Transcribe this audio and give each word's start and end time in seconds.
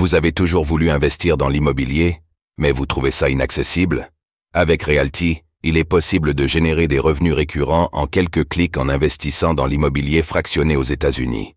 Vous 0.00 0.14
avez 0.14 0.32
toujours 0.32 0.64
voulu 0.64 0.88
investir 0.88 1.36
dans 1.36 1.50
l'immobilier, 1.50 2.22
mais 2.56 2.72
vous 2.72 2.86
trouvez 2.86 3.10
ça 3.10 3.28
inaccessible? 3.28 4.08
Avec 4.54 4.84
Realty, 4.84 5.42
il 5.62 5.76
est 5.76 5.84
possible 5.84 6.32
de 6.32 6.46
générer 6.46 6.88
des 6.88 6.98
revenus 6.98 7.34
récurrents 7.34 7.90
en 7.92 8.06
quelques 8.06 8.48
clics 8.48 8.78
en 8.78 8.88
investissant 8.88 9.52
dans 9.52 9.66
l'immobilier 9.66 10.22
fractionné 10.22 10.74
aux 10.74 10.84
États-Unis. 10.84 11.54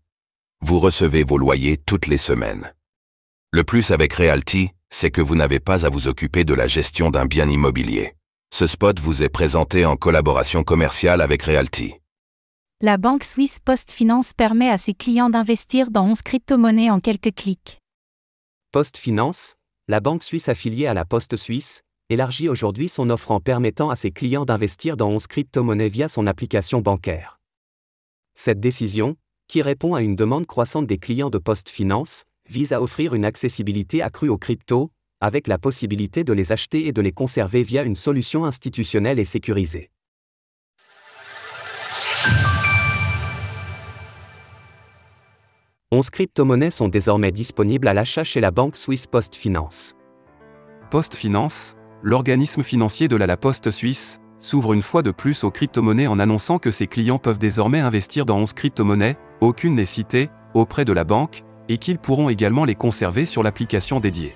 Vous 0.60 0.78
recevez 0.78 1.24
vos 1.24 1.38
loyers 1.38 1.78
toutes 1.78 2.06
les 2.06 2.18
semaines. 2.18 2.74
Le 3.50 3.64
plus 3.64 3.92
avec 3.92 4.12
Realty, 4.12 4.72
c'est 4.90 5.10
que 5.10 5.22
vous 5.22 5.36
n'avez 5.36 5.58
pas 5.58 5.86
à 5.86 5.88
vous 5.88 6.08
occuper 6.08 6.44
de 6.44 6.52
la 6.52 6.66
gestion 6.66 7.08
d'un 7.08 7.24
bien 7.24 7.48
immobilier. 7.48 8.12
Ce 8.52 8.66
spot 8.66 9.00
vous 9.00 9.22
est 9.22 9.30
présenté 9.30 9.86
en 9.86 9.96
collaboration 9.96 10.64
commerciale 10.64 11.22
avec 11.22 11.44
Realty. 11.44 11.94
La 12.82 12.98
banque 12.98 13.24
suisse 13.24 13.58
Post 13.58 13.90
Finance 13.90 14.34
permet 14.34 14.68
à 14.68 14.76
ses 14.76 14.92
clients 14.92 15.30
d'investir 15.30 15.90
dans 15.90 16.04
11 16.08 16.20
crypto-monnaies 16.20 16.90
en 16.90 17.00
quelques 17.00 17.34
clics. 17.34 17.80
Post 18.74 18.96
Finance, 18.96 19.54
la 19.86 20.00
banque 20.00 20.24
suisse 20.24 20.48
affiliée 20.48 20.88
à 20.88 20.94
la 20.94 21.04
Poste 21.04 21.36
suisse, 21.36 21.82
élargit 22.10 22.48
aujourd'hui 22.48 22.88
son 22.88 23.08
offre 23.08 23.30
en 23.30 23.38
permettant 23.38 23.88
à 23.88 23.94
ses 23.94 24.10
clients 24.10 24.44
d'investir 24.44 24.96
dans 24.96 25.10
11 25.10 25.28
crypto-monnaies 25.28 25.88
via 25.88 26.08
son 26.08 26.26
application 26.26 26.80
bancaire. 26.80 27.38
Cette 28.34 28.58
décision, 28.58 29.16
qui 29.46 29.62
répond 29.62 29.94
à 29.94 30.02
une 30.02 30.16
demande 30.16 30.46
croissante 30.46 30.88
des 30.88 30.98
clients 30.98 31.30
de 31.30 31.38
Post 31.38 31.68
Finance, 31.68 32.24
vise 32.50 32.72
à 32.72 32.82
offrir 32.82 33.14
une 33.14 33.24
accessibilité 33.24 34.02
accrue 34.02 34.28
aux 34.28 34.38
cryptos, 34.38 34.90
avec 35.20 35.46
la 35.46 35.58
possibilité 35.58 36.24
de 36.24 36.32
les 36.32 36.50
acheter 36.50 36.88
et 36.88 36.92
de 36.92 37.00
les 37.00 37.12
conserver 37.12 37.62
via 37.62 37.84
une 37.84 37.94
solution 37.94 38.44
institutionnelle 38.44 39.20
et 39.20 39.24
sécurisée. 39.24 39.92
Onze 45.94 46.10
crypto-monnaies 46.10 46.72
sont 46.72 46.88
désormais 46.88 47.30
disponibles 47.30 47.86
à 47.86 47.94
l'achat 47.94 48.24
chez 48.24 48.40
la 48.40 48.50
banque 48.50 48.74
suisse 48.74 49.06
Post 49.06 49.36
Finance. 49.36 49.94
Post 50.90 51.14
Finance, 51.14 51.76
l'organisme 52.02 52.64
financier 52.64 53.06
de 53.06 53.14
la 53.14 53.28
La 53.28 53.36
Poste 53.36 53.70
suisse, 53.70 54.20
s'ouvre 54.40 54.72
une 54.72 54.82
fois 54.82 55.02
de 55.02 55.12
plus 55.12 55.44
aux 55.44 55.52
crypto-monnaies 55.52 56.08
en 56.08 56.18
annonçant 56.18 56.58
que 56.58 56.72
ses 56.72 56.88
clients 56.88 57.20
peuvent 57.20 57.38
désormais 57.38 57.78
investir 57.78 58.26
dans 58.26 58.38
11 58.38 58.54
crypto-monnaies, 58.54 59.16
aucune 59.40 59.76
n'est 59.76 59.84
citée, 59.84 60.30
auprès 60.52 60.84
de 60.84 60.92
la 60.92 61.04
banque, 61.04 61.44
et 61.68 61.78
qu'ils 61.78 62.00
pourront 62.00 62.28
également 62.28 62.64
les 62.64 62.74
conserver 62.74 63.24
sur 63.24 63.44
l'application 63.44 64.00
dédiée. 64.00 64.34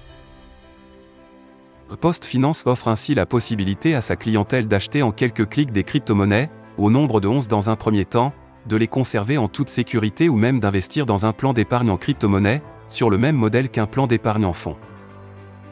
Post 2.00 2.24
Finance 2.24 2.62
offre 2.66 2.86
ainsi 2.86 3.16
la 3.16 3.26
possibilité 3.26 3.96
à 3.96 4.00
sa 4.00 4.14
clientèle 4.14 4.68
d'acheter 4.68 5.02
en 5.02 5.10
quelques 5.10 5.48
clics 5.48 5.72
des 5.72 5.82
crypto-monnaies, 5.82 6.50
au 6.76 6.88
nombre 6.88 7.20
de 7.20 7.26
11 7.26 7.48
dans 7.48 7.68
un 7.68 7.74
premier 7.74 8.04
temps, 8.04 8.32
de 8.68 8.76
les 8.76 8.86
conserver 8.86 9.38
en 9.38 9.48
toute 9.48 9.70
sécurité 9.70 10.28
ou 10.28 10.36
même 10.36 10.60
d'investir 10.60 11.06
dans 11.06 11.26
un 11.26 11.32
plan 11.32 11.52
d'épargne 11.52 11.90
en 11.90 11.96
crypto-monnaie, 11.96 12.62
sur 12.86 13.10
le 13.10 13.18
même 13.18 13.36
modèle 13.36 13.68
qu'un 13.68 13.86
plan 13.86 14.06
d'épargne 14.06 14.44
en 14.44 14.52
fonds. 14.52 14.76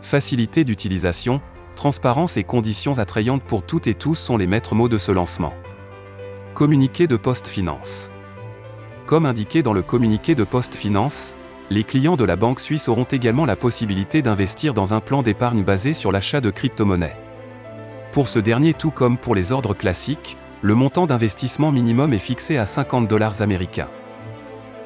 Facilité 0.02 0.64
d'utilisation, 0.64 1.40
transparence 1.74 2.36
et 2.36 2.44
conditions 2.44 2.98
attrayantes 2.98 3.42
pour 3.42 3.64
toutes 3.64 3.86
et 3.86 3.94
tous 3.94 4.14
sont 4.14 4.36
les 4.36 4.46
maîtres 4.46 4.74
mots 4.74 4.88
de 4.88 4.98
ce 4.98 5.12
lancement. 5.12 5.52
Communiqué 6.54 7.06
de 7.06 7.16
Post 7.16 7.48
Finance. 7.48 8.10
Comme 9.06 9.26
indiqué 9.26 9.62
dans 9.62 9.72
le 9.72 9.82
communiqué 9.82 10.34
de 10.34 10.44
Post 10.44 10.74
Finance, 10.74 11.36
les 11.68 11.84
clients 11.84 12.16
de 12.16 12.24
la 12.24 12.36
banque 12.36 12.60
suisse 12.60 12.88
auront 12.88 13.04
également 13.04 13.44
la 13.44 13.56
possibilité 13.56 14.22
d'investir 14.22 14.72
dans 14.72 14.94
un 14.94 15.00
plan 15.00 15.22
d'épargne 15.22 15.64
basé 15.64 15.92
sur 15.92 16.12
l'achat 16.12 16.40
de 16.40 16.50
crypto-monnaies. 16.50 17.16
Pour 18.12 18.28
ce 18.28 18.38
dernier 18.38 18.72
tout 18.72 18.90
comme 18.90 19.18
pour 19.18 19.34
les 19.34 19.52
ordres 19.52 19.74
classiques, 19.74 20.36
le 20.66 20.74
montant 20.74 21.06
d'investissement 21.06 21.70
minimum 21.70 22.12
est 22.12 22.18
fixé 22.18 22.56
à 22.56 22.66
50 22.66 23.06
dollars 23.06 23.40
américains. 23.40 23.86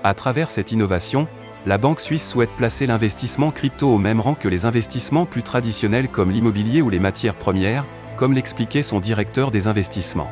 À 0.04 0.12
travers 0.12 0.50
cette 0.50 0.72
innovation, 0.72 1.26
la 1.64 1.78
banque 1.78 2.02
suisse 2.02 2.28
souhaite 2.28 2.50
placer 2.50 2.86
l'investissement 2.86 3.50
crypto 3.50 3.88
au 3.88 3.96
même 3.96 4.20
rang 4.20 4.34
que 4.34 4.48
les 4.48 4.66
investissements 4.66 5.24
plus 5.24 5.42
traditionnels 5.42 6.10
comme 6.10 6.30
l'immobilier 6.30 6.82
ou 6.82 6.90
les 6.90 6.98
matières 6.98 7.34
premières, 7.34 7.86
comme 8.18 8.34
l'expliquait 8.34 8.82
son 8.82 9.00
directeur 9.00 9.50
des 9.50 9.68
investissements. 9.68 10.30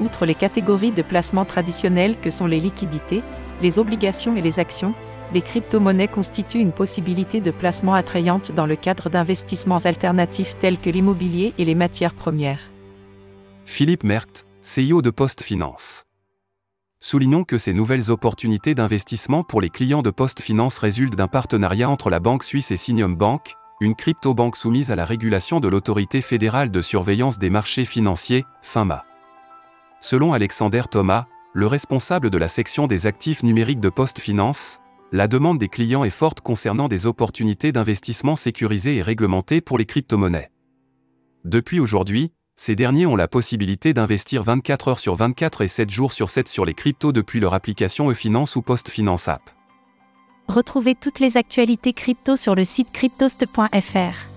Outre 0.00 0.26
les 0.26 0.34
catégories 0.34 0.92
de 0.92 1.00
placements 1.00 1.46
traditionnels 1.46 2.18
que 2.20 2.28
sont 2.28 2.46
les 2.46 2.60
liquidités, 2.60 3.22
les 3.62 3.78
obligations 3.78 4.36
et 4.36 4.42
les 4.42 4.60
actions, 4.60 4.92
les 5.32 5.40
crypto-monnaies 5.40 6.08
constituent 6.08 6.60
une 6.60 6.72
possibilité 6.72 7.40
de 7.40 7.52
placement 7.52 7.94
attrayante 7.94 8.52
dans 8.52 8.66
le 8.66 8.76
cadre 8.76 9.08
d'investissements 9.08 9.78
alternatifs 9.78 10.58
tels 10.58 10.78
que 10.78 10.90
l'immobilier 10.90 11.54
et 11.56 11.64
les 11.64 11.74
matières 11.74 12.12
premières. 12.12 12.71
Philippe 13.64 14.04
Merkt, 14.04 14.44
CEO 14.62 15.02
de 15.02 15.10
Post 15.10 15.42
Finance. 15.42 16.04
Soulignons 17.00 17.44
que 17.44 17.58
ces 17.58 17.72
nouvelles 17.72 18.10
opportunités 18.10 18.74
d'investissement 18.74 19.44
pour 19.44 19.60
les 19.60 19.70
clients 19.70 20.02
de 20.02 20.10
Post 20.10 20.40
Finance 20.40 20.78
résultent 20.78 21.14
d'un 21.14 21.28
partenariat 21.28 21.88
entre 21.88 22.10
la 22.10 22.20
banque 22.20 22.44
suisse 22.44 22.70
et 22.70 22.76
Sinium 22.76 23.16
Bank, 23.16 23.54
une 23.80 23.94
crypto-banque 23.94 24.56
soumise 24.56 24.90
à 24.90 24.96
la 24.96 25.04
régulation 25.04 25.60
de 25.60 25.68
l'autorité 25.68 26.22
fédérale 26.22 26.70
de 26.70 26.82
surveillance 26.82 27.38
des 27.38 27.50
marchés 27.50 27.84
financiers, 27.84 28.44
FINMA. 28.62 29.04
Selon 30.00 30.32
Alexander 30.32 30.82
Thomas, 30.90 31.26
le 31.54 31.66
responsable 31.66 32.30
de 32.30 32.38
la 32.38 32.48
section 32.48 32.86
des 32.86 33.06
actifs 33.06 33.42
numériques 33.42 33.80
de 33.80 33.90
Post 33.90 34.18
Finance, 34.18 34.80
la 35.12 35.28
demande 35.28 35.58
des 35.58 35.68
clients 35.68 36.04
est 36.04 36.10
forte 36.10 36.40
concernant 36.40 36.88
des 36.88 37.06
opportunités 37.06 37.70
d'investissement 37.70 38.36
sécurisées 38.36 38.96
et 38.96 39.02
réglementées 39.02 39.60
pour 39.60 39.78
les 39.78 39.86
crypto-monnaies. 39.86 40.50
Depuis 41.44 41.80
aujourd'hui, 41.80 42.32
ces 42.56 42.76
derniers 42.76 43.06
ont 43.06 43.16
la 43.16 43.28
possibilité 43.28 43.94
d'investir 43.94 44.42
24 44.42 44.88
heures 44.88 44.98
sur 44.98 45.14
24 45.14 45.62
et 45.62 45.68
7 45.68 45.90
jours 45.90 46.12
sur 46.12 46.30
7 46.30 46.48
sur 46.48 46.64
les 46.64 46.74
cryptos 46.74 47.12
depuis 47.12 47.40
leur 47.40 47.54
application 47.54 48.10
e-finance 48.10 48.56
ou 48.56 48.62
post-finance 48.62 49.28
app. 49.28 49.50
Retrouvez 50.48 50.94
toutes 50.94 51.18
les 51.20 51.36
actualités 51.36 51.92
crypto 51.92 52.36
sur 52.36 52.54
le 52.54 52.64
site 52.64 52.92
cryptost.fr. 52.92 54.32